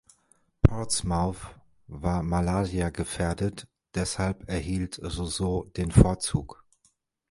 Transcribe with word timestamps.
Portsmouth 0.63 1.53
war 1.85 2.23
Malaria-gefährdet, 2.23 3.67
deshalb 3.93 4.49
erhielt 4.49 4.97
Roseau 4.97 5.65
den 5.77 5.91
Vorzug. 5.91 6.65